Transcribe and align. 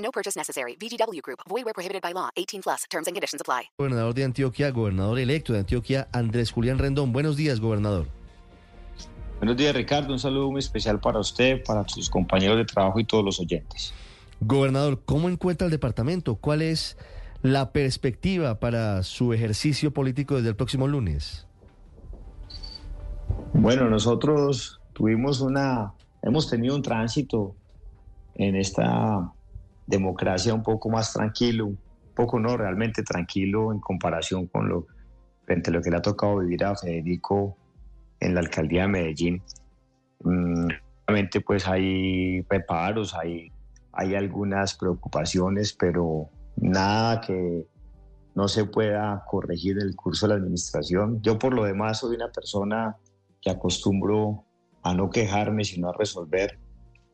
No 0.00 0.10
purchase 0.10 0.36
necessary. 0.36 0.76
VGW 0.76 1.22
Group. 1.22 1.40
Void 1.48 1.64
where 1.64 1.74
prohibited 1.74 2.02
by 2.02 2.12
law. 2.12 2.30
18 2.36 2.62
plus. 2.62 2.84
Terms 2.90 3.06
and 3.06 3.14
conditions 3.14 3.40
apply. 3.40 3.70
Gobernador 3.78 4.14
de 4.14 4.24
Antioquia, 4.24 4.70
gobernador 4.70 5.18
electo 5.18 5.52
de 5.52 5.60
Antioquia, 5.60 6.08
Andrés 6.12 6.50
Julián 6.50 6.78
Rendón. 6.78 7.12
Buenos 7.12 7.36
días, 7.36 7.60
gobernador. 7.60 8.08
Buenos 9.38 9.56
días, 9.56 9.74
Ricardo. 9.74 10.12
Un 10.12 10.18
saludo 10.18 10.50
muy 10.50 10.58
especial 10.58 11.00
para 11.00 11.18
usted, 11.18 11.62
para 11.64 11.88
sus 11.88 12.10
compañeros 12.10 12.58
de 12.58 12.66
trabajo 12.66 13.00
y 13.00 13.04
todos 13.04 13.24
los 13.24 13.40
oyentes. 13.40 13.94
Gobernador, 14.40 15.02
¿cómo 15.04 15.28
encuentra 15.28 15.66
el 15.66 15.70
departamento? 15.70 16.36
¿Cuál 16.36 16.62
es 16.62 16.98
la 17.42 17.72
perspectiva 17.72 18.60
para 18.60 19.02
su 19.02 19.32
ejercicio 19.32 19.92
político 19.92 20.36
desde 20.36 20.50
el 20.50 20.56
próximo 20.56 20.88
lunes? 20.88 21.46
Bueno, 23.54 23.88
nosotros 23.88 24.80
tuvimos 24.92 25.40
una, 25.40 25.94
hemos 26.22 26.48
tenido 26.48 26.74
un 26.74 26.82
tránsito 26.82 27.54
en 28.34 28.56
esta 28.56 29.32
democracia 29.90 30.54
un 30.54 30.62
poco 30.62 30.88
más 30.88 31.12
tranquilo, 31.12 31.66
un 31.66 31.78
poco 32.14 32.38
no 32.38 32.56
realmente 32.56 33.02
tranquilo 33.02 33.72
en 33.72 33.80
comparación 33.80 34.46
con 34.46 34.68
lo 34.68 34.86
frente 35.44 35.70
a 35.70 35.72
lo 35.72 35.82
que 35.82 35.90
le 35.90 35.96
ha 35.96 36.02
tocado 36.02 36.38
vivir 36.38 36.64
a 36.64 36.76
Federico 36.76 37.56
en 38.20 38.34
la 38.34 38.40
alcaldía 38.40 38.82
de 38.82 38.88
Medellín. 38.88 39.42
Mm, 40.22 40.68
Realmente 41.10 41.40
pues 41.40 41.66
hay 41.66 42.42
reparos, 42.42 43.16
hay, 43.16 43.50
hay 43.92 44.14
algunas 44.14 44.76
preocupaciones, 44.76 45.72
pero 45.72 46.30
nada 46.54 47.20
que 47.20 47.66
no 48.36 48.46
se 48.46 48.64
pueda 48.64 49.24
corregir 49.28 49.78
en 49.80 49.88
el 49.88 49.96
curso 49.96 50.28
de 50.28 50.34
la 50.34 50.40
administración. 50.40 51.20
Yo 51.20 51.36
por 51.36 51.52
lo 51.52 51.64
demás 51.64 51.98
soy 51.98 52.14
una 52.14 52.30
persona 52.30 52.96
que 53.42 53.50
acostumbro 53.50 54.44
a 54.84 54.94
no 54.94 55.10
quejarme, 55.10 55.64
sino 55.64 55.88
a 55.88 55.94
resolver. 55.98 56.60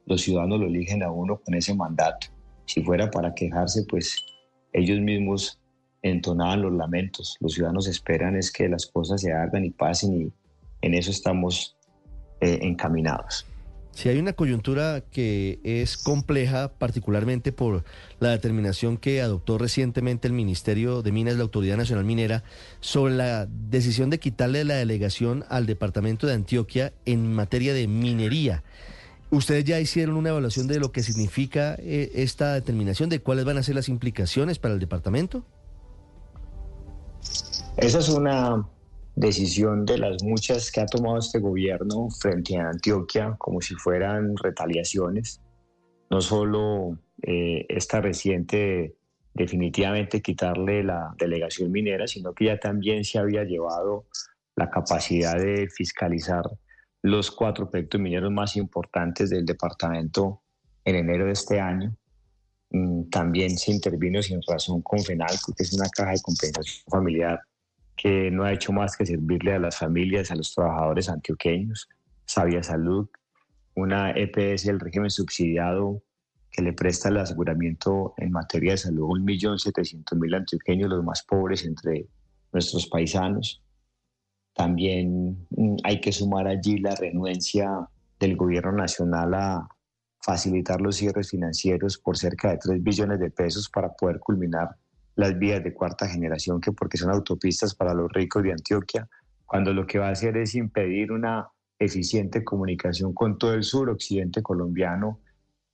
Los 0.05 0.21
ciudadanos 0.21 0.61
lo 0.61 0.67
eligen 0.67 1.03
a 1.03 1.11
uno 1.11 1.41
con 1.43 1.55
ese 1.55 1.75
mandato. 1.75 2.27
Si 2.67 2.83
fuera 2.83 3.11
para 3.11 3.35
quejarse, 3.35 3.85
pues 3.89 4.17
ellos 4.73 5.01
mismos 5.01 5.61
entonaban 6.03 6.63
los 6.63 6.73
lamentos. 6.73 7.37
Los 7.41 7.55
ciudadanos 7.55 7.89
esperan 7.89 8.37
es 8.37 8.51
que 8.51 8.69
las 8.69 8.87
cosas 8.87 9.21
se 9.21 9.33
hagan 9.33 9.65
y 9.65 9.71
pasen 9.71 10.21
y 10.21 10.33
en 10.83 10.95
eso 10.95 11.11
estamos 11.11 11.77
eh, 12.41 12.59
encaminados. 12.63 13.47
Si 13.97 14.11
hay 14.11 14.19
una 14.19 14.35
coyuntura 14.35 15.03
que 15.11 15.59
es 15.65 15.97
compleja, 15.97 16.71
particularmente 16.77 17.51
por 17.51 17.83
la 18.21 18.29
determinación 18.29 18.99
que 18.99 19.23
adoptó 19.23 19.57
recientemente 19.57 20.29
el 20.29 20.35
Ministerio 20.35 21.01
de 21.01 21.13
Minas, 21.13 21.37
la 21.37 21.45
Autoridad 21.45 21.79
Nacional 21.79 22.05
Minera, 22.05 22.45
sobre 22.81 23.15
la 23.15 23.47
decisión 23.47 24.11
de 24.11 24.19
quitarle 24.19 24.65
la 24.65 24.75
delegación 24.75 25.47
al 25.49 25.65
Departamento 25.65 26.27
de 26.27 26.35
Antioquia 26.35 26.93
en 27.07 27.33
materia 27.33 27.73
de 27.73 27.89
minería. 27.89 28.65
¿Ustedes 29.31 29.65
ya 29.65 29.81
hicieron 29.81 30.17
una 30.17 30.31
evaluación 30.31 30.69
de 30.69 30.79
lo 30.79 30.93
que 30.93 31.03
significa 31.03 31.75
eh, 31.79 32.13
esta 32.15 32.55
determinación, 32.55 33.09
de 33.09 33.21
cuáles 33.21 33.45
van 33.45 33.59
a 33.59 33.63
ser 33.63 33.75
las 33.75 33.89
implicaciones 33.89 34.59
para 34.59 34.75
el 34.75 34.81
departamento? 34.81 35.45
Esa 37.77 37.99
es 37.99 38.09
una 38.09 38.67
decisión 39.17 39.85
de 39.85 39.99
las 39.99 40.23
muchas 40.23 40.71
que 40.71 40.81
ha 40.81 40.87
tomado 40.87 41.19
este 41.19 41.41
gobierno 41.41 42.09
frente 42.11 42.57
a 42.57 42.69
Antioquia 42.69 43.35
como 43.39 43.61
si 43.61 43.75
fueran 43.75 44.37
retaliaciones. 44.37 45.41
No 46.09 46.21
solo 46.21 46.99
eh, 47.23 47.67
esta 47.69 48.01
reciente 48.01 48.95
definitivamente 49.35 50.23
quitarle 50.23 50.85
la 50.85 51.15
delegación 51.19 51.73
minera, 51.73 52.07
sino 52.07 52.33
que 52.33 52.47
ya 52.47 52.59
también 52.59 53.05
se 53.05 53.19
había 53.19 53.45
llevado 53.45 54.07
la 54.55 54.71
capacidad 54.71 55.37
de 55.37 55.69
fiscalizar 55.69 56.45
los 57.07 57.31
cuatro 57.31 57.71
proyectos 57.71 58.01
mineros 58.01 58.33
más 58.33 58.57
importantes 58.57 59.31
del 59.31 59.47
departamento 59.47 60.43
en 60.85 60.97
enero 60.97 61.27
de 61.27 61.33
este 61.33 61.61
año. 61.61 61.97
Mm, 62.71 63.09
También 63.11 63.57
se 63.57 63.71
intervino 63.71 64.21
sin 64.23 64.41
razón 64.43 64.83
con 64.83 64.99
FENALCO, 64.99 65.53
que 65.57 65.63
es 65.63 65.73
una 65.73 65.89
caja 65.89 66.11
de 66.11 66.21
compensación 66.21 66.85
familiar 66.91 67.41
que 67.97 68.31
no 68.33 68.43
ha 68.43 68.53
hecho 68.53 68.73
más 68.73 68.97
que 68.97 69.07
servirle 69.07 69.55
a 69.55 69.61
las 69.61 69.79
familias, 69.79 70.33
a 70.33 70.35
los 70.35 70.53
trabajadores 70.53 71.09
antioqueños, 71.09 71.89
Sabia 72.27 72.63
Salud, 72.63 73.09
una 73.77 74.11
EPS 74.11 74.65
del 74.65 74.81
régimen 74.81 75.11
subsidiado 75.11 76.03
que 76.51 76.63
le 76.63 76.73
presta 76.73 77.09
el 77.09 77.19
aseguramiento 77.19 78.15
en 78.17 78.33
materia 78.33 78.73
de 78.73 78.79
salud 78.79 79.17
a 79.17 79.21
1.700.000 79.21 80.37
antioqueños, 80.37 80.91
los 80.91 81.05
más 81.05 81.23
pobres 81.23 81.65
entre 81.65 82.07
nuestros 82.53 82.89
paisanos. 82.89 83.63
También 84.57 85.47
mm, 85.51 85.77
hay 85.85 86.01
que 86.01 86.13
sumar 86.13 86.49
allí 86.49 86.79
la 86.79 86.95
renuencia 86.95 87.87
del 88.19 88.37
gobierno 88.37 88.73
nacional 88.73 89.35
a 89.35 89.69
facilitar 90.21 90.81
los 90.81 90.97
cierres 90.97 91.31
financieros 91.31 91.99
por 91.99 92.17
cerca 92.17 92.51
de 92.51 92.59
3 92.59 92.83
billones 92.83 93.21
de 93.21 93.31
pesos 93.31 93.69
para 93.69 93.93
poder 93.93 94.19
culminar 94.19 94.71
las 95.15 95.39
vías 95.39 95.63
de 95.63 95.73
cuarta 95.73 96.09
generación, 96.09 96.61
que 96.61 96.73
porque 96.73 96.97
son 96.97 97.11
autopistas 97.11 97.75
para 97.75 97.95
los 97.95 98.11
ricos 98.13 98.43
de 98.43 98.53
Antioquia, 98.53 99.09
cuando 99.45 99.73
lo 99.73 99.87
que 99.87 99.99
va 99.99 100.09
a 100.09 100.13
hacer 100.13 100.37
es 100.37 100.55
impedir 100.55 101.13
una 101.13 101.49
eficiente 101.79 102.43
comunicación 102.43 103.13
con 103.13 103.39
todo 103.39 103.55
el 103.55 103.63
sur 103.63 103.91
occidente 103.91 104.43
colombiano 104.43 105.21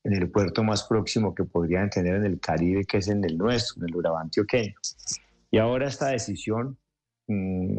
en 0.04 0.14
el 0.14 0.28
puerto 0.31 0.64
más 0.64 0.84
próximo 0.84 1.34
que 1.34 1.44
podrían 1.44 1.88
tener 1.88 2.16
en 2.16 2.26
el 2.26 2.41
Caribe, 2.41 2.84
que 2.84 2.99
es 2.99 3.09
en 3.09 3.25
el 3.25 3.38
nuestro, 3.38 3.81
en 3.81 3.88
el 3.88 3.97
Urabá 3.97 4.20
antioqueño. 4.20 4.75
Y 5.50 5.59
ahora 5.59 5.87
esta 5.87 6.09
decisión, 6.09 6.76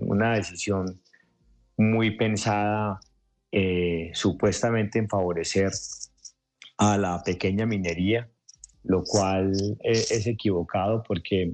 una 0.08 0.36
decisión 0.36 1.02
muy 1.78 2.12
pensada 2.18 3.00
eh, 3.52 4.12
supuestamente 4.14 5.00
en 5.00 5.08
favorecer 5.08 5.72
a 6.78 6.98
la 6.98 7.24
pequeña 7.24 7.66
minería, 7.66 8.30
lo 8.84 9.04
cual 9.04 9.54
eh, 9.84 9.92
es 9.92 10.28
equivocado 10.28 11.04
porque 11.04 11.54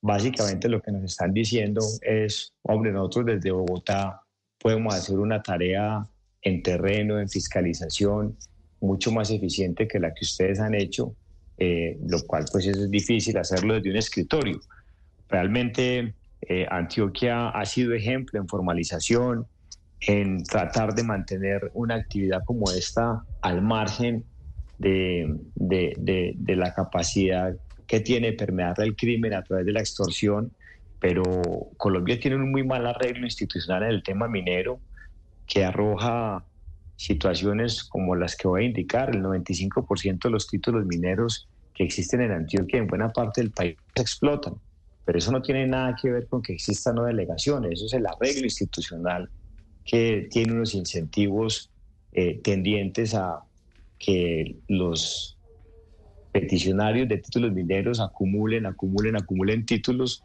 básicamente 0.00 0.68
lo 0.68 0.80
que 0.82 0.92
nos 0.92 1.04
están 1.04 1.32
diciendo 1.32 1.80
es, 2.02 2.54
hombre, 2.62 2.92
nosotros 2.92 3.26
desde 3.26 3.50
Bogotá 3.50 4.22
podemos 4.58 4.94
hacer 4.94 5.18
una 5.18 5.42
tarea 5.42 6.06
en 6.42 6.62
terreno, 6.62 7.20
en 7.20 7.28
fiscalización, 7.28 8.36
mucho 8.80 9.12
más 9.12 9.30
eficiente 9.30 9.86
que 9.86 10.00
la 10.00 10.12
que 10.12 10.24
ustedes 10.24 10.60
han 10.60 10.74
hecho, 10.74 11.14
eh, 11.56 11.98
lo 12.06 12.20
cual 12.26 12.44
pues 12.50 12.66
es 12.66 12.90
difícil 12.90 13.38
hacerlo 13.38 13.74
desde 13.74 13.90
un 13.90 13.96
escritorio. 13.96 14.60
Realmente 15.28 16.14
eh, 16.48 16.66
Antioquia 16.70 17.50
ha 17.50 17.64
sido 17.64 17.94
ejemplo 17.94 18.40
en 18.40 18.48
formalización, 18.48 19.46
en 20.00 20.42
tratar 20.42 20.94
de 20.94 21.04
mantener 21.04 21.70
una 21.74 21.94
actividad 21.94 22.42
como 22.44 22.70
esta 22.72 23.22
al 23.40 23.62
margen 23.62 24.24
de, 24.78 25.36
la 26.48 26.74
capacidad 26.74 27.54
que 27.86 28.00
tiene 28.00 28.32
permear 28.32 28.74
el 28.78 28.96
crimen 28.96 29.34
a 29.34 29.42
través 29.42 29.66
de 29.66 29.72
la 29.72 29.80
extorsión, 29.80 30.52
pero 30.98 31.22
Colombia 31.76 32.18
tiene 32.18 32.36
un 32.36 32.50
muy 32.50 32.64
mal 32.64 32.86
arreglo 32.86 33.24
institucional 33.24 33.84
en 33.84 33.90
el 33.90 34.02
tema 34.02 34.28
minero 34.28 34.80
que 35.46 35.64
arroja 35.64 36.44
situaciones 36.96 37.84
como 37.84 38.16
las 38.16 38.36
que 38.36 38.48
voy 38.48 38.62
a 38.62 38.66
indicar. 38.66 39.14
El 39.14 39.22
95% 39.22 40.22
de 40.22 40.30
los 40.30 40.48
títulos 40.48 40.84
mineros 40.86 41.48
que 41.74 41.84
existen 41.84 42.22
en 42.22 42.32
Antioquia 42.32 42.78
en 42.78 42.86
buena 42.86 43.10
parte 43.10 43.40
del 43.40 43.50
país 43.50 43.76
se 43.94 44.02
explotan, 44.02 44.54
pero 45.04 45.18
eso 45.18 45.32
no 45.32 45.42
tiene 45.42 45.66
nada 45.66 45.96
que 46.00 46.10
ver 46.10 46.28
con 46.28 46.42
que 46.42 46.52
existan 46.54 46.96
no 46.96 47.04
delegaciones, 47.04 47.72
eso 47.72 47.86
es 47.86 47.92
el 47.94 48.06
arreglo 48.06 48.44
institucional 48.44 49.30
que 49.84 50.28
tiene 50.30 50.52
unos 50.52 50.74
incentivos 50.74 51.70
eh, 52.12 52.40
tendientes 52.42 53.14
a 53.14 53.42
que 53.98 54.56
los 54.68 55.38
peticionarios 56.30 57.08
de 57.08 57.18
títulos 57.18 57.52
mineros 57.52 58.00
acumulen, 58.00 58.66
acumulen, 58.66 59.16
acumulen 59.16 59.66
títulos, 59.66 60.24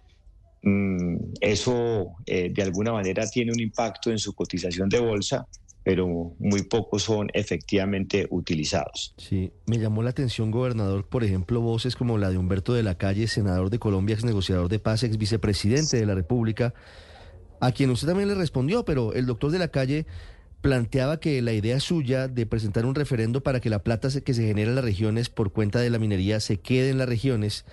mm, 0.63 1.15
eso 1.41 2.15
eh, 2.25 2.51
de 2.53 2.63
alguna 2.63 2.93
manera 2.93 3.27
tiene 3.27 3.51
un 3.51 3.59
impacto 3.59 4.11
en 4.11 4.19
su 4.19 4.33
cotización 4.33 4.89
de 4.89 4.99
bolsa, 4.99 5.45
pero 5.87 6.33
muy 6.37 6.63
pocos 6.63 7.03
son 7.03 7.29
efectivamente 7.33 8.27
utilizados. 8.29 9.13
Sí, 9.15 9.53
me 9.67 9.79
llamó 9.79 10.03
la 10.03 10.09
atención, 10.09 10.51
gobernador, 10.51 11.07
por 11.07 11.23
ejemplo, 11.23 11.61
voces 11.61 11.95
como 11.95 12.17
la 12.17 12.29
de 12.29 12.37
Humberto 12.37 12.73
de 12.73 12.83
la 12.83 12.97
Calle, 12.97 13.29
senador 13.29 13.69
de 13.69 13.79
Colombia, 13.79 14.13
ex 14.15 14.25
negociador 14.25 14.67
de 14.67 14.79
paz, 14.79 15.03
ex 15.03 15.17
vicepresidente 15.17 15.95
de 15.95 16.05
la 16.05 16.13
República, 16.13 16.73
a 17.61 17.71
quien 17.71 17.89
usted 17.89 18.05
también 18.05 18.27
le 18.27 18.35
respondió, 18.35 18.83
pero 18.83 19.13
el 19.13 19.27
doctor 19.27 19.49
de 19.49 19.59
la 19.59 19.69
Calle 19.69 20.05
planteaba 20.59 21.21
que 21.21 21.41
la 21.41 21.53
idea 21.53 21.79
suya 21.79 22.27
de 22.27 22.45
presentar 22.45 22.85
un 22.85 22.93
referendo 22.93 23.41
para 23.41 23.61
que 23.61 23.69
la 23.69 23.81
plata 23.81 24.09
que 24.09 24.33
se 24.33 24.45
genera 24.45 24.67
en 24.67 24.75
las 24.75 24.83
regiones 24.83 25.29
por 25.29 25.53
cuenta 25.53 25.79
de 25.79 25.89
la 25.89 25.99
minería 25.99 26.41
se 26.41 26.57
quede 26.57 26.89
en 26.89 26.97
las 26.97 27.07
regiones 27.07 27.63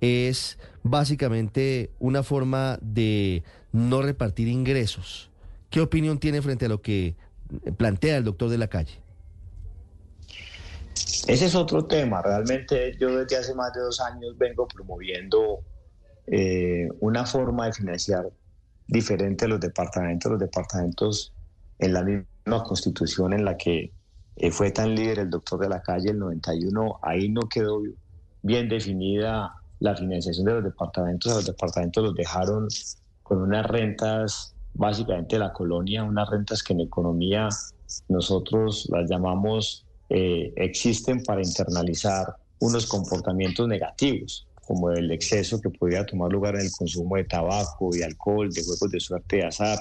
es 0.00 0.58
básicamente 0.82 1.90
una 1.98 2.22
forma 2.22 2.78
de 2.80 3.42
no 3.70 4.00
repartir 4.00 4.48
ingresos. 4.48 5.28
¿Qué 5.68 5.82
opinión 5.82 6.18
tiene 6.18 6.40
frente 6.40 6.64
a 6.64 6.68
lo 6.70 6.80
que 6.80 7.16
plantea 7.76 8.18
el 8.18 8.24
doctor 8.24 8.48
de 8.48 8.58
la 8.58 8.68
calle? 8.68 8.98
Ese 11.26 11.46
es 11.46 11.54
otro 11.54 11.84
tema. 11.84 12.22
Realmente 12.22 12.96
yo 12.98 13.18
desde 13.18 13.36
hace 13.36 13.54
más 13.54 13.72
de 13.72 13.80
dos 13.80 14.00
años 14.00 14.36
vengo 14.38 14.66
promoviendo 14.66 15.60
eh, 16.26 16.88
una 17.00 17.26
forma 17.26 17.66
de 17.66 17.72
financiar 17.72 18.30
diferente 18.86 19.44
a 19.44 19.48
los 19.48 19.60
departamentos. 19.60 20.30
Los 20.30 20.40
departamentos 20.40 21.32
en 21.78 21.92
la 21.92 22.02
misma 22.02 22.64
constitución 22.64 23.32
en 23.32 23.44
la 23.44 23.56
que 23.56 23.92
eh, 24.36 24.50
fue 24.50 24.70
tan 24.70 24.94
líder 24.94 25.20
el 25.20 25.30
doctor 25.30 25.60
de 25.60 25.68
la 25.68 25.82
calle 25.82 26.10
el 26.10 26.18
91, 26.18 27.00
ahí 27.02 27.28
no 27.28 27.42
quedó 27.42 27.82
bien 28.42 28.68
definida 28.68 29.54
la 29.80 29.96
financiación 29.96 30.46
de 30.46 30.54
los 30.54 30.64
departamentos. 30.64 31.32
A 31.32 31.36
los 31.36 31.46
departamentos 31.46 32.04
los 32.04 32.14
dejaron 32.14 32.68
con 33.22 33.42
unas 33.42 33.66
rentas 33.66 34.54
básicamente 34.74 35.36
de 35.36 35.40
la 35.40 35.52
colonia, 35.52 36.04
unas 36.04 36.28
rentas 36.28 36.62
que 36.62 36.72
en 36.72 36.80
economía 36.80 37.48
nosotros 38.08 38.88
las 38.90 39.08
llamamos 39.10 39.84
eh, 40.08 40.52
existen 40.56 41.22
para 41.22 41.42
internalizar 41.42 42.34
unos 42.60 42.86
comportamientos 42.86 43.66
negativos, 43.68 44.46
como 44.66 44.90
el 44.90 45.10
exceso 45.10 45.60
que 45.60 45.70
podría 45.70 46.04
tomar 46.04 46.30
lugar 46.30 46.54
en 46.56 46.62
el 46.62 46.72
consumo 46.72 47.16
de 47.16 47.24
tabaco 47.24 47.90
y 47.94 48.02
alcohol, 48.02 48.52
de 48.52 48.62
juegos 48.62 48.90
de 48.90 49.00
suerte 49.00 49.36
de 49.36 49.46
azar, 49.46 49.78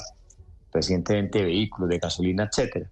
recientemente 0.71 1.43
vehículos, 1.43 1.89
de 1.89 1.99
gasolina, 1.99 2.45
etcétera. 2.45 2.89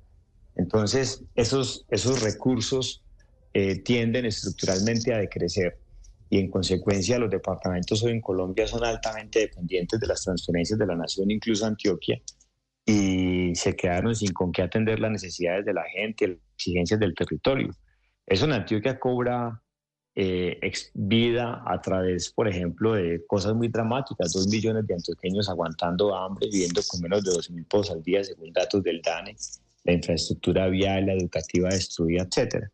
Entonces, 0.55 1.23
esos, 1.35 1.85
esos 1.89 2.21
recursos 2.21 3.03
eh, 3.53 3.81
tienden 3.83 4.25
estructuralmente 4.25 5.13
a 5.13 5.19
decrecer 5.19 5.79
y 6.29 6.39
en 6.39 6.50
consecuencia 6.50 7.19
los 7.19 7.29
departamentos 7.29 8.03
hoy 8.03 8.12
en 8.12 8.21
Colombia 8.21 8.68
son 8.68 8.83
altamente 8.83 9.39
dependientes 9.39 10.00
de 10.00 10.07
las 10.07 10.24
transferencias 10.24 10.77
de 10.77 10.85
la 10.85 10.95
nación, 10.95 11.31
incluso 11.31 11.65
Antioquia, 11.65 12.21
y 12.85 13.53
se 13.56 13.75
quedaron 13.75 14.15
sin 14.15 14.33
con 14.33 14.51
qué 14.51 14.62
atender 14.62 15.00
las 15.00 15.12
necesidades 15.12 15.65
de 15.65 15.74
la 15.74 15.83
gente, 15.83 16.27
las 16.27 16.38
exigencias 16.56 17.00
del 17.00 17.13
territorio. 17.13 17.69
Eso 18.25 18.45
en 18.45 18.53
Antioquia 18.53 19.00
cobra 19.00 19.62
eh, 20.15 20.59
vida 20.95 21.63
a 21.65 21.79
través, 21.79 22.31
por 22.31 22.47
ejemplo, 22.47 22.94
de 22.94 23.23
cosas 23.27 23.53
muy 23.53 23.68
dramáticas, 23.68 24.33
dos 24.33 24.47
millones 24.47 24.88
de 24.88 24.95
antioqueños 24.95 25.47
aguantando 25.47 26.15
hambre, 26.15 26.50
viviendo 26.51 26.81
con 26.88 27.01
menos 27.01 27.23
de 27.23 27.31
dos 27.31 27.51
mil 27.51 27.65
pesos 27.65 27.91
al 27.91 28.01
día, 28.01 28.23
según 28.23 28.51
datos 28.51 28.81
del 28.83 29.01
DANE, 29.01 29.35
la 29.83 29.94
infraestructura 29.94 30.68
vial, 30.68 31.06
la 31.06 31.13
educativa 31.13 31.69
destruida, 31.69 32.23
etcétera. 32.23 32.71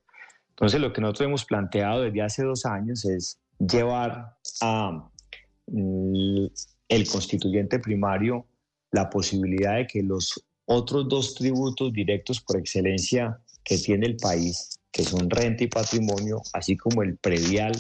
Entonces, 0.50 0.80
lo 0.80 0.94
que 0.94 1.02
nosotros 1.02 1.28
hemos 1.28 1.46
planteado 1.46 2.04
desde 2.04 2.22
hace 2.22 2.44
dos 2.44 2.66
años 2.66 3.04
es 3.06 3.40
llevar 3.68 4.38
a 4.62 5.10
mm, 5.68 6.46
el 6.90 7.08
constituyente 7.08 7.80
primario 7.80 8.48
la 8.92 9.10
posibilidad 9.10 9.76
de 9.76 9.88
que 9.88 10.04
los 10.04 10.46
otros 10.66 11.08
dos 11.10 11.36
tributos 11.36 11.92
directos 11.92 12.42
por 12.42 12.58
excelencia 12.58 13.40
que 13.64 13.78
tiene 13.78 14.06
el 14.06 14.18
país, 14.18 14.80
que 14.92 15.04
son 15.04 15.30
renta 15.30 15.64
y 15.64 15.68
patrimonio, 15.68 16.42
así 16.54 16.78
como 16.78 17.02
el 17.02 17.18
predial, 17.18 17.74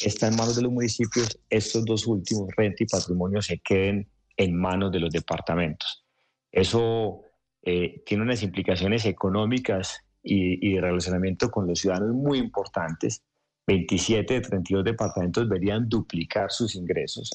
está 0.00 0.28
en 0.28 0.36
manos 0.36 0.56
de 0.56 0.62
los 0.62 0.72
municipios, 0.72 1.40
estos 1.48 1.84
dos 1.84 2.06
últimos, 2.06 2.48
renta 2.56 2.82
y 2.82 2.86
patrimonio, 2.86 3.40
se 3.40 3.58
queden 3.58 4.08
en 4.36 4.54
manos 4.54 4.92
de 4.92 5.00
los 5.00 5.10
departamentos. 5.10 6.04
Eso 6.52 7.22
eh, 7.62 8.02
tiene 8.06 8.22
unas 8.22 8.42
implicaciones 8.42 9.04
económicas 9.06 10.00
y, 10.22 10.74
de 10.74 10.80
relacionamiento 10.80 11.50
con 11.50 11.66
los 11.66 11.80
ciudadanos 11.80 12.14
muy 12.14 12.38
importantes. 12.38 13.22
27 13.68 14.34
de 14.34 14.40
32 14.40 14.84
departamentos 14.84 15.46
deberían 15.46 15.88
duplicar 15.88 16.50
sus 16.50 16.74
ingresos. 16.74 17.30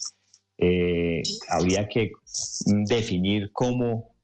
Eh, 0.58 1.22
habría 1.48 1.88
que 1.88 2.12
definir 2.66 3.52
cómo 3.54 4.16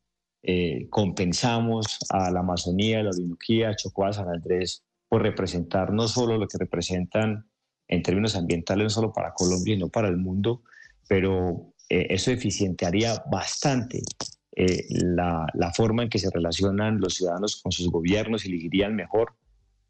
eh, 0.41 0.87
compensamos 0.89 1.99
a 2.09 2.31
la 2.31 2.39
Amazonía, 2.39 2.99
a 2.99 3.03
la 3.03 3.11
Orinoquía, 3.11 3.69
a 3.69 4.13
San 4.13 4.27
Andrés, 4.27 4.83
por 5.07 5.21
representar 5.21 5.93
no 5.93 6.07
solo 6.07 6.37
lo 6.37 6.47
que 6.47 6.57
representan 6.57 7.47
en 7.87 8.01
términos 8.01 8.35
ambientales, 8.35 8.85
no 8.85 8.89
solo 8.89 9.13
para 9.13 9.33
Colombia, 9.35 9.75
sino 9.75 9.89
para 9.89 10.07
el 10.07 10.17
mundo, 10.17 10.63
pero 11.07 11.73
eh, 11.89 12.07
eso 12.09 12.31
eficientaría 12.31 13.23
bastante 13.31 14.01
la, 14.89 15.45
la, 15.53 15.71
forma 15.71 16.03
en 16.03 16.09
que 16.09 16.19
se 16.19 16.29
relacionan 16.31 16.99
los 16.99 17.13
ciudadanos 17.13 17.61
con 17.61 17.71
sus 17.71 17.89
gobiernos 17.89 18.45
y 18.45 18.49
le 18.49 18.89
mejor. 18.89 19.35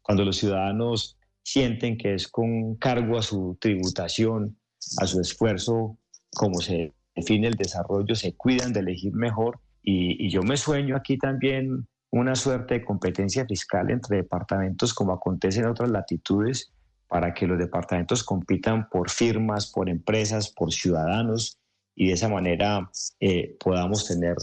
Cuando 0.00 0.24
los 0.24 0.36
ciudadanos 0.36 1.19
sienten 1.42 1.96
que 1.96 2.14
es 2.14 2.28
con 2.28 2.76
cargo 2.76 3.18
a 3.18 3.22
su 3.22 3.56
tributación, 3.60 4.58
a 4.98 5.06
su 5.06 5.20
esfuerzo 5.20 5.98
cómo 6.34 6.60
se 6.60 6.92
define 7.14 7.48
el 7.48 7.54
desarrollo, 7.54 8.14
se 8.14 8.34
cuidan 8.34 8.72
de 8.72 8.80
elegir 8.80 9.12
mejor. 9.14 9.58
Y, 9.82 10.28
yo 10.30 10.42
me 10.42 10.56
sueño 10.56 10.96
aquí 10.96 11.16
también 11.18 11.86
una 12.10 12.34
suerte 12.34 12.74
de 12.74 12.84
competencia 12.84 13.46
fiscal 13.46 13.90
entre 13.90 14.18
departamentos 14.18 14.92
como 14.92 15.12
acontece 15.12 15.60
en 15.60 15.66
otras 15.66 15.90
latitudes 15.90 16.72
para 17.08 17.34
que 17.34 17.46
los 17.46 17.58
departamentos 17.58 18.22
compitan 18.22 18.88
por 18.88 19.10
firmas, 19.10 19.70
por 19.70 19.88
empresas, 19.88 20.50
por 20.50 20.72
ciudadanos 20.72 21.58
y 21.94 22.08
de 22.08 22.12
esa 22.14 22.28
manera 22.28 22.90
eh, 23.20 23.56
podamos 23.58 24.06
tener 24.06 24.36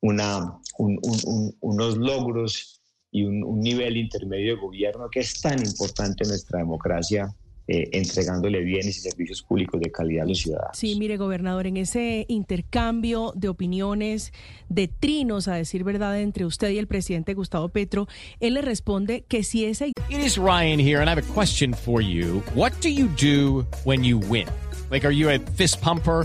una, 0.00 0.58
unos 0.78 1.96
logros 1.96 2.82
y 3.10 3.24
un 3.24 3.60
nivel 3.60 3.96
intermedio 3.96 4.54
de 4.54 4.60
gobierno 4.60 5.08
que 5.10 5.20
es 5.20 5.40
tan 5.40 5.58
importante 5.64 6.24
en 6.24 6.30
nuestra 6.30 6.58
democracia 6.58 7.34
eh, 7.68 7.98
entregándole 7.98 8.60
bienes 8.60 8.96
y 8.96 9.00
servicios 9.00 9.42
públicos 9.42 9.80
de 9.80 9.90
calidad 9.90 10.24
a 10.24 10.28
los 10.28 10.38
ciudadanos. 10.38 10.78
Sí, 10.78 10.94
mire, 11.00 11.16
gobernador, 11.16 11.66
en 11.66 11.76
ese 11.76 12.24
intercambio 12.28 13.32
de 13.34 13.48
opiniones, 13.48 14.32
de 14.68 14.86
trinos, 14.86 15.48
a 15.48 15.54
decir 15.54 15.82
verdad, 15.82 16.20
entre 16.20 16.44
usted 16.44 16.70
y 16.70 16.78
el 16.78 16.86
presidente 16.86 17.34
Gustavo 17.34 17.68
Petro, 17.70 18.06
él 18.38 18.54
le 18.54 18.62
responde 18.62 19.24
que 19.26 19.42
si 19.42 19.64
ese... 19.64 19.88
It 20.08 20.20
is 20.24 20.38
Ryan 20.38 20.78
here, 20.78 21.00
and 21.00 21.08
I 21.08 21.10
have 21.10 21.18
a 21.18 21.34
question 21.34 21.74
for 21.74 22.00
you. 22.00 22.40
What 22.54 22.70
do 22.82 22.88
you 22.88 23.08
do 23.20 23.66
when 23.82 24.04
you 24.04 24.20
win? 24.30 24.46
Like, 24.88 25.04
are 25.04 25.12
you 25.12 25.28
a 25.28 25.40
fist 25.56 25.80
pumper? 25.80 26.24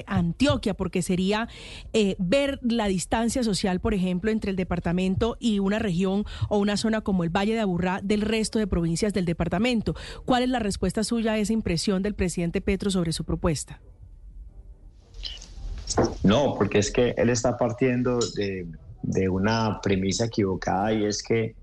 Antioquia, 0.07 0.73
porque 0.73 1.01
sería 1.01 1.47
eh, 1.93 2.15
ver 2.19 2.59
la 2.61 2.87
distancia 2.87 3.43
social, 3.43 3.79
por 3.79 3.93
ejemplo, 3.93 4.31
entre 4.31 4.51
el 4.51 4.57
departamento 4.57 5.37
y 5.39 5.59
una 5.59 5.79
región 5.79 6.25
o 6.49 6.57
una 6.57 6.77
zona 6.77 7.01
como 7.01 7.23
el 7.23 7.29
Valle 7.29 7.53
de 7.53 7.59
Aburrá 7.59 7.99
del 8.03 8.21
resto 8.21 8.59
de 8.59 8.67
provincias 8.67 9.13
del 9.13 9.25
departamento. 9.25 9.95
¿Cuál 10.25 10.43
es 10.43 10.49
la 10.49 10.59
respuesta 10.59 11.03
suya 11.03 11.33
a 11.33 11.37
esa 11.37 11.53
impresión 11.53 12.01
del 12.01 12.15
presidente 12.15 12.61
Petro 12.61 12.91
sobre 12.91 13.11
su 13.11 13.23
propuesta? 13.23 13.81
No, 16.23 16.55
porque 16.57 16.79
es 16.79 16.91
que 16.91 17.13
él 17.17 17.29
está 17.29 17.57
partiendo 17.57 18.19
de, 18.35 19.29
una 19.29 19.79
premisa 19.81 20.25
equivocada 20.25 20.93
y 20.93 21.05
es 21.05 21.23
que 21.23 21.55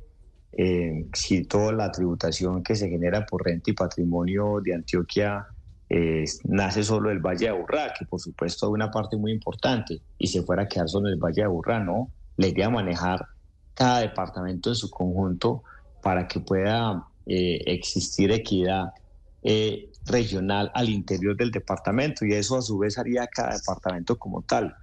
eh, 0.52 1.06
si 1.12 1.44
toda 1.44 1.72
la 1.72 1.90
tributación 1.90 2.62
que 2.62 2.74
se 2.74 2.88
genera 2.88 3.24
por 3.26 3.44
renta 3.44 3.70
y 3.70 3.74
patrimonio 3.74 4.60
de 4.62 4.74
Antioquia 4.74 5.46
nace 6.44 6.84
solo 6.84 7.10
el 7.10 7.20
Valle 7.20 7.46
de 7.46 7.48
Aburrá, 7.48 7.92
que 7.98 8.04
por 8.04 8.20
supuesto 8.20 8.66
es 8.66 8.72
una 8.72 8.90
parte 8.90 9.16
muy 9.16 9.32
importante, 9.32 10.00
y 10.18 10.26
se 10.26 10.42
fuera 10.42 10.64
a 10.64 10.68
quedar 10.68 10.88
solo 10.88 11.08
el 11.08 11.16
Valle 11.16 11.42
de 11.42 11.44
Aburrá, 11.44 11.80
¿no? 11.80 12.10
La 12.36 12.48
idea 12.48 12.66
de 12.66 12.72
manejar 12.72 13.24
cada 13.74 14.00
departamento 14.00 14.70
en 14.70 14.76
su 14.76 14.90
conjunto 14.90 15.62
para 16.02 16.26
que 16.26 16.40
pueda 16.40 17.04
eh, 17.26 17.62
existir 17.66 18.30
equidad 18.32 18.92
eh, 19.42 19.90
regional 20.06 20.70
al 20.74 20.88
interior 20.88 21.36
del 21.36 21.50
departamento, 21.50 22.24
y 22.24 22.32
eso 22.34 22.56
a 22.56 22.62
su 22.62 22.78
vez 22.78 22.98
haría 22.98 23.26
cada 23.26 23.56
departamento 23.56 24.18
como 24.18 24.42
tal. 24.42 24.74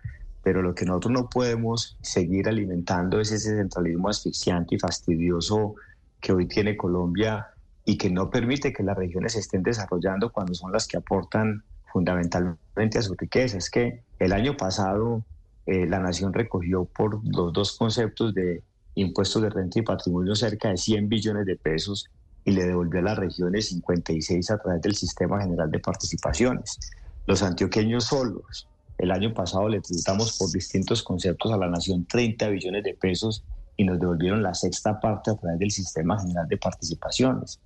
Pero 0.43 0.61
lo 0.61 0.75
que 0.75 0.85
nosotros 0.85 1.11
no 1.11 1.29
podemos 1.29 1.97
seguir 2.01 2.47
alimentando 2.47 3.19
es 3.19 3.31
ese 3.31 3.55
centralismo 3.55 4.09
asfixiante 4.09 4.75
y 4.75 4.79
fastidioso 4.79 5.75
que 6.21 6.33
hoy 6.33 6.47
tiene 6.47 6.77
Colombia 6.77 7.47
y 7.85 7.97
que 7.97 8.09
no 8.09 8.31
permite 8.31 8.73
que 8.73 8.83
las 8.83 8.97
regiones 8.97 9.33
se 9.33 9.39
estén 9.39 9.61
desarrollando 9.61 10.31
cuando 10.31 10.55
son 10.55 10.71
las 10.71 10.87
que 10.87 10.97
aportan 10.97 11.63
fundamentalmente 11.93 12.97
a 12.97 13.01
su 13.03 13.13
riqueza. 13.13 13.57
Es 13.57 13.69
que 13.69 14.01
el 14.19 14.33
año 14.33 14.57
pasado 14.57 15.23
eh, 15.67 15.85
la 15.85 15.99
nación 15.99 16.33
recogió 16.33 16.85
por 16.85 17.21
los 17.23 17.53
dos 17.53 17.77
conceptos 17.77 18.33
de 18.33 18.63
impuestos 18.95 19.41
de 19.41 19.49
renta 19.49 19.79
y 19.79 19.81
patrimonio 19.83 20.35
cerca 20.35 20.69
de 20.69 20.77
100 20.77 21.09
billones 21.09 21.45
de 21.45 21.55
pesos 21.55 22.09
y 22.43 22.51
le 22.51 22.65
devolvió 22.65 22.99
a 23.01 23.03
las 23.03 23.17
regiones 23.17 23.67
56 23.69 24.51
a 24.51 24.57
través 24.57 24.81
del 24.81 24.95
Sistema 24.95 25.41
General 25.41 25.69
de 25.69 25.79
Participaciones. 25.79 26.79
Los 27.27 27.43
antioqueños 27.43 28.05
solos, 28.05 28.67
el 28.97 29.11
año 29.11 29.33
pasado 29.33 29.67
le 29.67 29.81
tributamos 29.81 30.37
por 30.37 30.51
distintos 30.51 31.03
conceptos 31.03 31.51
a 31.51 31.57
la 31.57 31.67
nación 31.67 32.05
30 32.05 32.47
billones 32.49 32.83
de 32.83 32.93
pesos 32.93 33.43
y 33.77 33.83
nos 33.83 33.99
devolvieron 33.99 34.41
la 34.41 34.53
sexta 34.53 34.99
parte 34.99 35.31
a 35.31 35.35
través 35.35 35.59
del 35.59 35.71
Sistema 35.71 36.19
General 36.19 36.47
de 36.47 36.57
Participaciones. 36.57 37.59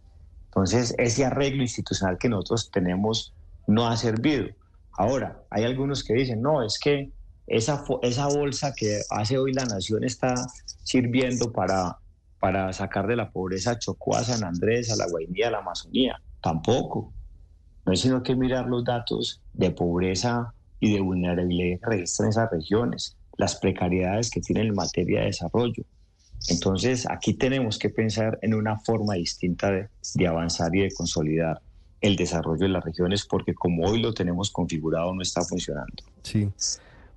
Entonces, 0.49 0.95
ese 0.97 1.25
arreglo 1.25 1.61
institucional 1.61 2.17
que 2.17 2.27
nosotros 2.27 2.71
tenemos 2.71 3.33
no 3.67 3.87
ha 3.87 3.95
servido. 3.97 4.47
Ahora, 4.91 5.43
hay 5.49 5.63
algunos 5.63 6.03
que 6.03 6.13
dicen, 6.13 6.41
no, 6.41 6.63
es 6.63 6.79
que 6.79 7.11
esa, 7.47 7.83
esa 8.01 8.27
bolsa 8.27 8.73
que 8.75 9.01
hace 9.11 9.37
hoy 9.37 9.53
la 9.53 9.65
nación 9.65 10.03
está 10.03 10.33
sirviendo 10.83 11.51
para, 11.51 11.97
para 12.39 12.73
sacar 12.73 13.07
de 13.07 13.15
la 13.15 13.31
pobreza 13.31 13.71
a 13.71 13.79
Chocó, 13.79 14.15
a 14.15 14.23
San 14.23 14.43
Andrés, 14.43 14.91
a 14.91 14.95
la 14.95 15.07
Guainía, 15.07 15.47
a 15.47 15.51
la 15.51 15.59
Amazonía. 15.59 16.19
Tampoco. 16.41 17.13
No 17.85 17.93
es 17.93 18.01
sino 18.01 18.23
que 18.23 18.35
mirar 18.35 18.67
los 18.67 18.83
datos 18.83 19.41
de 19.53 19.71
pobreza 19.71 20.53
y 20.79 20.93
de 20.93 21.01
vulnerabilidad 21.01 21.79
que 21.79 21.85
registran 21.85 22.29
esas 22.29 22.49
regiones, 22.51 23.17
las 23.37 23.55
precariedades 23.55 24.29
que 24.29 24.41
tienen 24.41 24.67
en 24.67 24.75
materia 24.75 25.21
de 25.21 25.27
desarrollo. 25.27 25.83
Entonces, 26.47 27.05
aquí 27.09 27.33
tenemos 27.33 27.77
que 27.77 27.89
pensar 27.89 28.39
en 28.41 28.53
una 28.53 28.79
forma 28.79 29.15
distinta 29.15 29.71
de, 29.71 30.27
avanzar 30.27 30.73
y 30.75 30.81
de 30.81 30.91
consolidar 30.91 31.61
el 32.01 32.15
desarrollo 32.15 32.61
de 32.61 32.69
las 32.69 32.83
regiones, 32.83 33.25
porque 33.25 33.53
como 33.53 33.85
hoy 33.85 34.01
lo 34.01 34.13
tenemos 34.13 34.49
configurado, 34.51 35.13
no 35.13 35.21
está 35.21 35.41
funcionando. 35.41 36.03
Sí. 36.23 36.49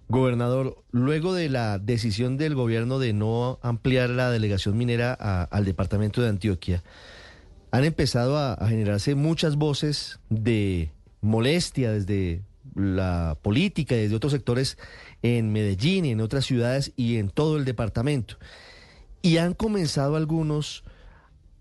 Gobernador, 0.09 0.77
luego 0.91 1.35
de 1.35 1.49
la 1.49 1.79
decisión 1.79 2.37
del 2.37 2.55
gobierno 2.55 2.99
de 2.99 3.13
no 3.13 3.59
ampliar 3.63 4.11
la 4.11 4.31
delegación 4.31 4.77
minera 4.77 5.15
al 5.15 5.65
departamento 5.65 6.21
de 6.21 6.29
Antioquia, 6.29 6.83
han 7.71 7.85
empezado 7.85 8.37
a, 8.37 8.55
a 8.55 8.69
generarse 8.69 9.15
muchas 9.15 9.57
voces 9.57 10.19
de 10.29 10.91
molestia 11.23 11.93
desde 11.93 12.43
la 12.75 13.39
política, 13.41 13.95
desde 13.95 14.15
otros 14.15 14.33
sectores 14.33 14.77
en 15.23 15.53
Medellín, 15.53 16.05
en 16.05 16.21
otras 16.21 16.45
ciudades 16.45 16.93
y 16.97 17.17
en 17.17 17.31
todo 17.31 17.57
el 17.57 17.65
departamento. 17.65 18.37
Y 19.23 19.37
han 19.39 19.55
comenzado 19.55 20.17
algunos 20.17 20.85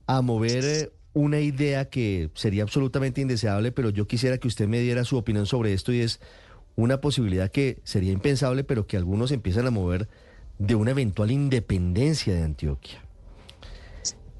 a 0.07 0.21
mover 0.21 0.65
eh, 0.65 0.91
una 1.13 1.39
idea 1.39 1.89
que 1.89 2.29
sería 2.33 2.63
absolutamente 2.63 3.21
indeseable, 3.21 3.71
pero 3.71 3.89
yo 3.89 4.07
quisiera 4.07 4.37
que 4.37 4.47
usted 4.47 4.67
me 4.67 4.79
diera 4.79 5.03
su 5.03 5.17
opinión 5.17 5.45
sobre 5.45 5.73
esto 5.73 5.93
y 5.93 6.01
es 6.01 6.19
una 6.75 7.01
posibilidad 7.01 7.51
que 7.51 7.79
sería 7.83 8.11
impensable, 8.11 8.63
pero 8.63 8.87
que 8.87 8.97
algunos 8.97 9.31
empiezan 9.31 9.67
a 9.67 9.71
mover 9.71 10.07
de 10.57 10.75
una 10.75 10.91
eventual 10.91 11.31
independencia 11.31 12.33
de 12.33 12.43
Antioquia. 12.43 13.03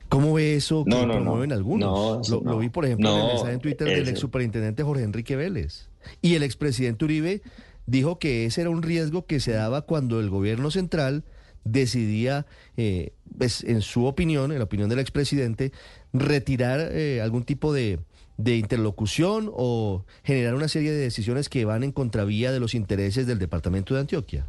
¿Cómo 0.10 0.34
ve 0.34 0.56
eso 0.56 0.84
que 0.84 0.92
promueven 0.92 1.54
algunos? 1.54 2.28
lo, 2.30 2.58
vi, 2.58 2.68
por 2.68 2.86
ejemplo, 2.86 3.14
en 3.14 3.22
el 3.22 3.28
mensaje 3.28 3.54
en 3.54 3.60
Twitter 3.62 3.88
del 3.88 4.10
ex 4.10 4.20
superintendente 4.20 4.84
Jorge 4.84 5.04
Enrique 5.04 5.38
Vélez. 5.38 5.90
Y 6.22 6.36
el 6.36 6.44
expresidente 6.44 7.06
Uribe 7.06 7.42
dijo 7.86 8.20
que 8.20 8.46
ese 8.46 8.62
era 8.62 8.70
un 8.70 8.82
riesgo 8.82 9.26
que 9.26 9.40
se 9.40 9.54
daba 9.54 9.84
cuando 9.84 10.20
el 10.20 10.30
gobierno 10.30 10.70
central 10.70 11.24
decidía, 11.64 12.46
eh, 12.78 13.14
pues, 13.38 13.64
en 13.64 13.82
su 13.82 14.06
opinión, 14.06 14.52
en 14.52 14.58
la 14.60 14.66
opinión 14.66 14.90
del 14.90 15.00
expresidente, 15.00 15.72
retirar 16.14 16.80
eh, 16.92 17.22
algún 17.22 17.44
tipo 17.44 17.74
de, 17.74 18.00
de 18.38 18.58
interlocución 18.58 19.52
o 19.54 20.06
generar 20.24 20.56
una 20.56 20.68
serie 20.68 20.92
de 20.92 20.98
decisiones 20.98 21.50
que 21.50 21.66
van 21.66 21.84
en 21.84 21.92
contravía 21.92 22.52
de 22.52 22.60
los 22.60 22.74
intereses 22.74 23.28
del 23.28 23.40
departamento 23.40 23.94
de 23.94 24.02
Antioquia? 24.02 24.48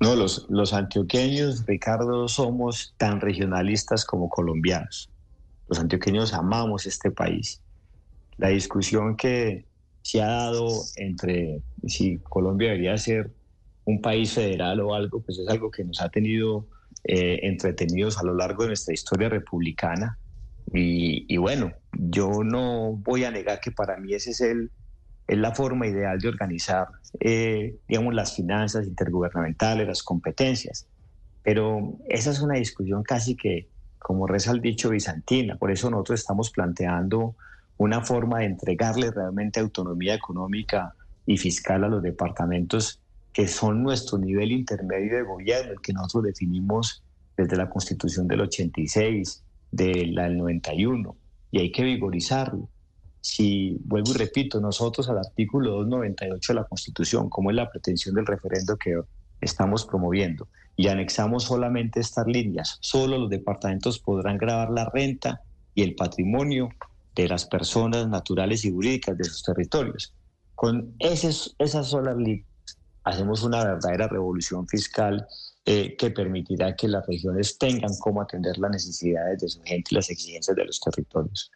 No, 0.00 0.14
los, 0.14 0.46
los 0.48 0.72
antioqueños, 0.72 1.66
Ricardo, 1.66 2.28
somos 2.28 2.94
tan 2.98 3.20
regionalistas 3.20 4.04
como 4.04 4.28
colombianos. 4.28 5.10
Los 5.68 5.80
antioqueños 5.80 6.32
amamos 6.34 6.86
este 6.86 7.10
país. 7.10 7.60
La 8.36 8.48
discusión 8.48 9.16
que 9.16 9.66
se 10.02 10.22
ha 10.22 10.28
dado 10.28 10.68
entre 10.96 11.60
si 11.86 12.18
Colombia 12.18 12.70
debería 12.70 12.96
ser 12.96 13.32
un 13.88 14.02
país 14.02 14.34
federal 14.34 14.80
o 14.80 14.94
algo, 14.94 15.22
pues 15.22 15.38
es 15.38 15.48
algo 15.48 15.70
que 15.70 15.82
nos 15.82 16.02
ha 16.02 16.10
tenido 16.10 16.66
eh, 17.04 17.40
entretenidos 17.44 18.18
a 18.18 18.22
lo 18.22 18.34
largo 18.34 18.64
de 18.64 18.68
nuestra 18.68 18.92
historia 18.92 19.30
republicana. 19.30 20.18
Y, 20.74 21.34
bueno, 21.38 21.72
yo 21.92 22.44
no 22.44 22.92
voy 22.92 23.24
a 23.24 23.30
negar 23.30 23.60
que 23.60 23.72
para 23.72 23.96
mí 23.96 24.12
ese 24.12 24.32
es 24.32 24.42
el, 24.42 24.70
es 25.26 25.38
la 25.38 25.54
forma 25.54 25.86
ideal 25.86 26.18
de 26.18 26.28
organizar, 26.28 26.88
eh, 27.18 27.76
digamos, 27.88 28.12
las 28.14 28.36
finanzas 28.36 28.86
intergubernamentales, 28.86 29.88
las 29.88 30.02
competencias. 30.02 30.86
Pero 31.42 31.96
esa 32.10 32.30
es 32.30 32.42
una 32.42 32.56
discusión 32.56 33.02
casi 33.02 33.36
que, 33.36 33.70
como 33.98 34.26
reza 34.26 34.52
el 34.52 34.60
dicho, 34.60 34.90
bizantina. 34.90 35.56
Por 35.56 35.70
eso 35.70 35.88
nosotros 35.88 36.20
estamos 36.20 36.50
planteando 36.50 37.36
una 37.78 38.02
forma 38.02 38.40
de 38.40 38.46
entregarle 38.46 39.10
realmente 39.10 39.60
autonomía 39.60 40.14
económica 40.14 40.92
y 41.24 41.38
fiscal 41.38 41.84
a 41.84 41.88
los 41.88 42.02
departamentos 42.02 43.00
que 43.38 43.46
son 43.46 43.84
nuestro 43.84 44.18
nivel 44.18 44.50
intermedio 44.50 45.14
de 45.14 45.22
gobierno, 45.22 45.70
el 45.70 45.80
que 45.80 45.92
nosotros 45.92 46.24
definimos 46.24 47.04
desde 47.36 47.56
la 47.56 47.70
Constitución 47.70 48.26
del 48.26 48.40
86, 48.40 49.44
de 49.70 50.06
la 50.06 50.24
del 50.24 50.38
91, 50.38 51.16
y 51.52 51.60
hay 51.60 51.70
que 51.70 51.84
vigorizarlo. 51.84 52.68
Si, 53.20 53.78
vuelvo 53.84 54.10
y 54.10 54.14
repito, 54.14 54.60
nosotros 54.60 55.08
al 55.08 55.18
artículo 55.18 55.70
298 55.70 56.52
de 56.52 56.60
la 56.60 56.64
Constitución, 56.64 57.30
como 57.30 57.50
es 57.50 57.56
la 57.56 57.70
pretensión 57.70 58.16
del 58.16 58.26
referendo 58.26 58.76
que 58.76 59.00
estamos 59.40 59.86
promoviendo, 59.86 60.48
y 60.74 60.88
anexamos 60.88 61.44
solamente 61.44 62.00
estas 62.00 62.26
líneas, 62.26 62.78
solo 62.80 63.18
los 63.18 63.30
departamentos 63.30 64.00
podrán 64.00 64.36
grabar 64.36 64.70
la 64.70 64.90
renta 64.92 65.42
y 65.76 65.82
el 65.82 65.94
patrimonio 65.94 66.70
de 67.14 67.28
las 67.28 67.46
personas 67.46 68.08
naturales 68.08 68.64
y 68.64 68.72
jurídicas 68.72 69.16
de 69.16 69.22
sus 69.22 69.44
territorios. 69.44 70.12
Con 70.56 70.96
esas, 70.98 71.54
esas 71.60 71.86
solas 71.86 72.16
líneas 72.16 72.47
hacemos 73.08 73.42
una 73.42 73.64
verdadera 73.64 74.06
revolución 74.06 74.66
fiscal 74.68 75.26
eh, 75.64 75.96
que 75.96 76.10
permitirá 76.10 76.76
que 76.76 76.88
las 76.88 77.06
regiones 77.06 77.58
tengan 77.58 77.96
cómo 77.98 78.22
atender 78.22 78.58
las 78.58 78.70
necesidades 78.70 79.40
de 79.40 79.48
su 79.48 79.62
gente 79.62 79.88
y 79.90 79.94
las 79.94 80.10
exigencias 80.10 80.56
de 80.56 80.64
los 80.64 80.80
territorios. 80.80 81.50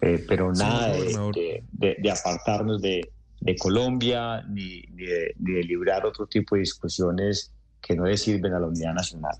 Eh, 0.00 0.24
pero 0.28 0.52
nada 0.52 0.92
de, 0.92 2.10
apartarnos 2.10 2.80
de, 2.80 3.10
Colombia 3.58 4.42
ni, 4.48 4.82
de, 4.90 5.34
ni 5.38 5.54
de 5.54 5.62
librar 5.64 6.04
otro 6.04 6.26
tipo 6.26 6.54
de 6.56 6.60
discusiones 6.60 7.52
que 7.80 7.94
no 7.94 8.04
le 8.04 8.16
sirven 8.16 8.52
a 8.52 8.60
la 8.60 8.66
unidad 8.66 8.94
nacional. 8.94 9.36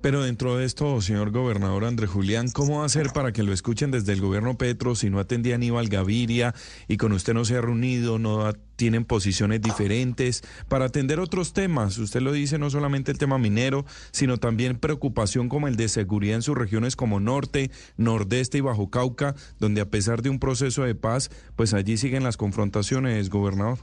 Pero 0.00 0.22
dentro 0.22 0.56
de 0.56 0.66
esto, 0.66 1.00
señor 1.00 1.30
gobernador 1.30 1.84
André 1.84 2.06
Julián, 2.06 2.50
¿cómo 2.50 2.84
hacer 2.84 3.08
para 3.12 3.32
que 3.32 3.42
lo 3.42 3.52
escuchen 3.52 3.90
desde 3.90 4.12
el 4.12 4.20
gobierno 4.20 4.58
Petro 4.58 4.94
si 4.94 5.08
no 5.10 5.18
atendía 5.18 5.54
a 5.54 5.56
Aníbal 5.56 5.88
Gaviria 5.88 6.54
y 6.86 6.96
con 6.96 7.12
usted 7.12 7.34
no 7.34 7.44
se 7.44 7.56
ha 7.56 7.60
reunido, 7.60 8.18
no 8.18 8.52
tienen 8.76 9.04
posiciones 9.04 9.62
diferentes 9.62 10.42
para 10.68 10.84
atender 10.84 11.18
otros 11.18 11.54
temas? 11.54 11.96
Usted 11.98 12.20
lo 12.20 12.32
dice, 12.32 12.58
no 12.58 12.68
solamente 12.68 13.10
el 13.10 13.18
tema 13.18 13.38
minero, 13.38 13.86
sino 14.12 14.36
también 14.36 14.78
preocupación 14.78 15.48
como 15.48 15.66
el 15.66 15.76
de 15.76 15.88
seguridad 15.88 16.36
en 16.36 16.42
sus 16.42 16.56
regiones 16.56 16.94
como 16.94 17.18
Norte, 17.18 17.70
Nordeste 17.96 18.58
y 18.58 18.60
Bajo 18.60 18.90
Cauca, 18.90 19.34
donde 19.58 19.80
a 19.80 19.90
pesar 19.90 20.20
de 20.20 20.28
un 20.28 20.38
proceso 20.38 20.84
de 20.84 20.94
paz, 20.94 21.30
pues 21.56 21.72
allí 21.72 21.96
siguen 21.96 22.22
las 22.22 22.36
confrontaciones, 22.36 23.30
gobernador. 23.30 23.78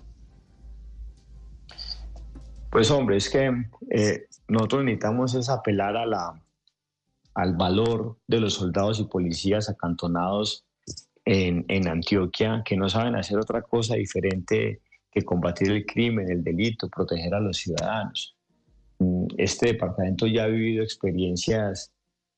Pues 2.70 2.90
hombre, 2.90 3.18
es 3.18 3.30
que 3.30 3.52
eh, 3.92 4.26
nosotros 4.48 4.84
necesitamos 4.84 5.36
es 5.36 5.50
apelar 5.50 5.98
a 5.98 6.06
la, 6.06 6.42
al 7.36 7.56
valor 7.56 8.18
de 8.28 8.40
los 8.40 8.54
soldados 8.54 9.00
y 9.00 9.06
policías 9.06 9.70
acantonados 9.70 10.66
en, 11.26 11.88
Antioquia, 11.88 12.64
que 12.66 12.76
no 12.76 12.90
saben 12.90 13.16
hacer 13.16 13.38
otra 13.38 13.62
cosa 13.62 13.96
diferente 13.96 14.82
que 15.12 15.22
combatir 15.22 15.72
el 15.72 15.86
crimen, 15.86 16.30
el 16.30 16.44
delito, 16.44 16.90
proteger 16.90 17.34
a 17.34 17.40
los 17.40 17.58
ciudadanos. 17.58 18.36
Mm, 19.00 19.28
este 19.38 19.68
departamento 19.68 20.28
ya 20.28 20.44
ha 20.44 20.48
vivido 20.48 20.84
experiencias 20.84 21.94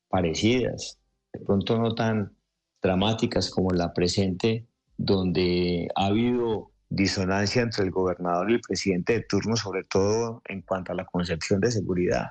parecidas, 0.08 0.98
de 1.32 1.40
pronto 1.40 1.78
no 1.78 1.94
tan 1.94 2.36
dramáticas 2.82 3.50
como 3.50 3.70
la 3.70 3.92
presente, 3.92 4.66
donde 4.96 5.88
ha 5.96 6.06
habido 6.06 6.70
disonancia 6.88 7.62
entre 7.62 7.84
el 7.84 7.90
gobernador 7.90 8.50
y 8.50 8.54
el 8.54 8.60
presidente 8.60 9.14
de 9.14 9.22
turno, 9.22 9.56
sobre 9.56 9.84
todo 9.84 10.42
en 10.46 10.62
cuanto 10.62 10.92
a 10.92 10.94
la 10.94 11.04
concepción 11.04 11.60
de 11.60 11.70
seguridad. 11.70 12.30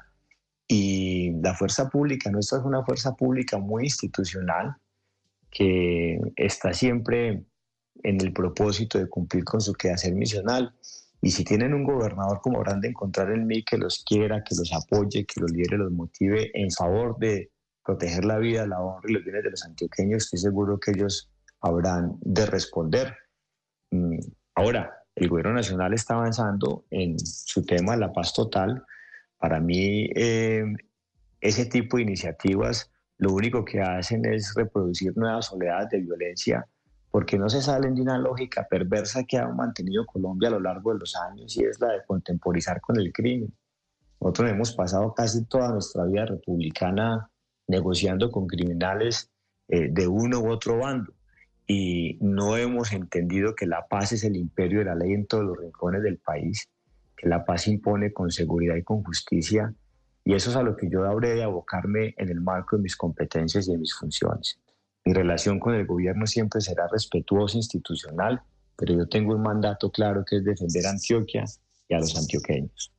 Y 0.68 1.32
la 1.42 1.54
fuerza 1.54 1.90
pública, 1.90 2.32
nuestra 2.32 2.60
es 2.60 2.66
una 2.66 2.84
fuerza 2.84 3.16
pública 3.16 3.58
muy 3.58 3.84
institucional 3.84 4.76
que 5.52 6.20
está 6.36 6.74
siempre 6.74 7.46
en 8.04 8.22
el 8.22 8.34
propósito 8.34 8.98
de 8.98 9.08
cumplir 9.08 9.44
con 9.44 9.62
su 9.62 9.74
quehacer 9.74 10.14
misional. 10.14 10.74
Y 11.22 11.32
si 11.32 11.44
tienen 11.44 11.74
un 11.74 11.84
gobernador 11.84 12.40
como 12.42 12.58
habrán 12.58 12.82
de 12.82 12.90
encontrar 12.90 13.32
en 13.32 13.48
mí 13.48 13.64
que 13.64 13.78
los 13.78 14.04
quiera, 14.04 14.44
que 14.44 14.56
los 14.56 14.72
apoye, 14.74 15.26
que 15.26 15.42
los 15.42 15.52
lidere, 15.52 15.78
los 15.78 15.92
motive 15.92 16.52
en 16.54 16.72
favor 16.72 17.18
de 17.18 17.52
proteger 17.84 18.26
la 18.26 18.38
vida, 18.38 18.68
la 18.68 18.82
honra 18.82 19.10
y 19.10 19.14
los 19.14 19.24
bienes 19.24 19.44
de 19.44 19.52
los 19.52 19.64
antioqueños, 19.64 20.24
estoy 20.24 20.40
seguro 20.40 20.80
que 20.80 20.92
ellos 20.92 21.32
habrán 21.62 22.18
de 22.22 22.46
responder. 22.46 23.16
Mm, 23.92 24.20
Ahora, 24.56 25.06
el 25.16 25.28
gobierno 25.28 25.54
nacional 25.54 25.94
está 25.94 26.16
avanzando 26.16 26.86
en 26.90 27.20
su 27.20 27.64
tema 27.64 27.94
de 27.94 28.00
la 28.00 28.14
paz 28.14 28.34
total 28.34 28.84
Para 29.38 29.60
mí, 29.60 30.10
eh, 30.16 30.64
ese 31.42 31.66
tipo 31.66 31.98
de 31.98 32.04
iniciativas 32.04 32.90
lo 33.18 33.34
único 33.34 33.64
que 33.64 33.82
hacen 33.82 34.26
es 34.26 34.54
reproducir 34.56 35.16
nuevas 35.16 35.52
oleadas 35.52 35.90
de 35.90 36.02
violencia 36.02 36.68
porque 37.12 37.38
no 37.38 37.48
se 37.48 37.62
salen 37.62 37.96
de 37.96 38.02
una 38.02 38.18
lógica 38.18 38.68
perversa 38.70 39.24
que 39.24 39.38
ha 39.38 39.48
mantenido 39.48 40.06
Colombia 40.06 40.50
a 40.50 40.52
lo 40.54 40.60
largo 40.60 40.92
de 40.92 41.00
los 41.00 41.16
años 41.16 41.56
y 41.56 41.64
es 41.64 41.80
la 41.80 41.94
de 41.94 42.04
contemporizar 42.06 42.82
con 42.82 42.98
el 42.98 43.14
crimen. 43.14 43.54
Nosotros 44.20 44.52
hemos 44.52 44.74
pasado 44.74 45.14
casi 45.14 45.46
toda 45.46 45.72
nuestra 45.72 46.04
vida 46.06 46.26
republicana 46.26 47.30
negociando 47.68 48.30
con 48.32 48.48
criminales 48.48 49.32
eh, 49.70 49.88
de 49.92 50.08
uno 50.08 50.42
u 50.42 50.50
otro 50.50 50.78
bando 50.80 51.15
y 51.68 52.18
no 52.22 52.58
hemos 52.58 52.94
entendido 52.94 53.56
que 53.56 53.66
la 53.66 53.88
paz 53.88 54.12
es 54.12 54.24
el 54.24 54.36
imperio 54.36 54.80
de 54.80 54.86
la 54.86 54.96
ley 54.96 55.14
en 55.14 55.26
todos 55.26 55.44
los 55.44 55.58
rincones 55.58 56.04
del 56.04 56.18
país, 56.18 56.70
que 57.18 57.28
la 57.28 57.46
paz 57.46 57.68
impone 57.68 58.14
con 58.14 58.32
seguridad 58.32 58.76
y 58.76 58.84
con 58.84 59.04
justicia 59.04 59.74
y 60.28 60.34
eso 60.34 60.50
es 60.50 60.56
a 60.56 60.64
lo 60.64 60.76
que 60.76 60.90
yo 60.90 61.06
habré 61.06 61.36
de 61.36 61.44
abocarme 61.44 62.16
en 62.18 62.30
el 62.30 62.42
marco 62.42 62.76
de 62.76 62.82
mis 62.82 62.96
competencias 62.96 63.68
y 63.68 63.74
de 63.74 63.78
mis 63.78 63.94
funciones. 63.94 64.60
Mi 65.06 65.14
relación 65.14 65.60
con 65.60 65.76
el 65.76 65.86
gobierno 65.86 66.26
siempre 66.26 66.62
será 66.62 66.88
respetuosa, 66.88 67.58
institucional, 67.58 68.42
pero 68.76 68.96
yo 68.96 69.08
tengo 69.08 69.36
un 69.36 69.44
mandato 69.44 69.92
claro 69.92 70.26
que 70.26 70.38
es 70.38 70.44
defender 70.44 70.88
a 70.88 70.90
Antioquia 70.90 71.46
y 71.88 71.94
a 71.94 72.00
los 72.00 72.18
antioqueños. 72.18 72.92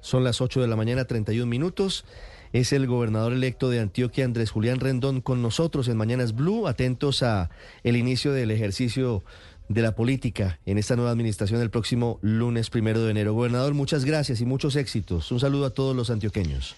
Son 0.00 0.24
las 0.24 0.40
8 0.40 0.62
de 0.62 0.66
la 0.66 0.76
mañana, 0.76 1.04
31 1.04 1.46
minutos. 1.46 2.06
Es 2.52 2.74
el 2.74 2.86
gobernador 2.86 3.32
electo 3.32 3.70
de 3.70 3.80
Antioquia, 3.80 4.26
Andrés 4.26 4.50
Julián 4.50 4.78
Rendón, 4.78 5.22
con 5.22 5.40
nosotros 5.40 5.88
en 5.88 5.96
Mañanas 5.96 6.34
Blue, 6.34 6.68
atentos 6.68 7.22
a 7.22 7.48
el 7.82 7.96
inicio 7.96 8.32
del 8.32 8.50
ejercicio 8.50 9.24
de 9.70 9.80
la 9.80 9.94
política 9.94 10.58
en 10.66 10.76
esta 10.76 10.94
nueva 10.94 11.12
administración 11.12 11.62
el 11.62 11.70
próximo 11.70 12.18
lunes 12.20 12.68
primero 12.68 13.02
de 13.02 13.10
enero. 13.10 13.32
Gobernador, 13.32 13.72
muchas 13.72 14.04
gracias 14.04 14.42
y 14.42 14.44
muchos 14.44 14.76
éxitos. 14.76 15.32
Un 15.32 15.40
saludo 15.40 15.64
a 15.64 15.70
todos 15.70 15.96
los 15.96 16.10
antioqueños. 16.10 16.76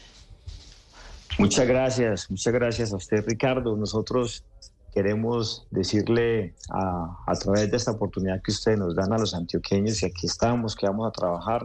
Muchas 1.40 1.66
gracias, 1.66 2.30
muchas 2.30 2.52
gracias 2.52 2.92
a 2.92 2.96
usted, 2.96 3.24
Ricardo. 3.26 3.76
Nosotros 3.76 4.44
queremos 4.92 5.66
decirle 5.72 6.54
a, 6.70 7.16
a, 7.26 7.34
través 7.34 7.68
de 7.68 7.76
esta 7.76 7.90
oportunidad 7.90 8.40
que 8.42 8.52
ustedes 8.52 8.78
nos 8.78 8.94
dan 8.94 9.12
a 9.12 9.18
los 9.18 9.34
antioqueños 9.34 10.00
y 10.04 10.06
aquí 10.06 10.26
estamos, 10.28 10.76
que 10.76 10.86
vamos 10.86 11.08
a 11.08 11.10
trabajar. 11.10 11.64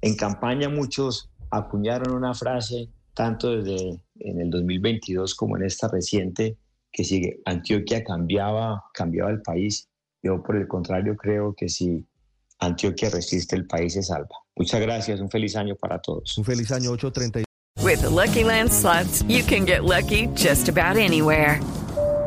En 0.00 0.16
campaña 0.16 0.68
muchos 0.68 1.30
acuñaron 1.50 2.12
una 2.12 2.34
frase, 2.34 2.88
tanto 3.14 3.56
desde 3.56 4.00
en 4.20 4.40
el 4.40 4.50
2022 4.50 5.34
como 5.34 5.56
en 5.56 5.64
esta 5.64 5.88
reciente, 5.88 6.58
que 6.92 7.04
sigue, 7.04 7.40
Antioquia 7.44 8.04
cambiaba, 8.04 8.84
cambiaba 8.92 9.30
el 9.30 9.42
país. 9.42 9.88
Yo, 10.22 10.42
por 10.42 10.56
el 10.56 10.68
contrario, 10.68 11.16
creo 11.16 11.54
que 11.54 11.68
si 11.68 12.04
Antioquia 12.58 13.10
resiste, 13.10 13.56
el 13.56 13.66
país 13.66 13.94
se 13.94 14.02
salva. 14.02 14.36
Muchas 14.56 14.80
gracias. 14.80 15.20
Un 15.20 15.30
feliz 15.30 15.56
año 15.56 15.74
para 15.76 16.00
todos. 16.00 16.38
Un 16.38 16.44
feliz 16.44 16.70
año 16.70 16.90
830. 16.90 17.44
With 17.82 18.00
the 18.00 18.10
Lucky 18.10 18.44
Land 18.44 18.72
slots, 18.72 19.22
you 19.28 19.42
can 19.42 19.66
get 19.66 19.84
lucky 19.84 20.28
just 20.34 20.68
about 20.68 20.96
anywhere. 20.96 21.60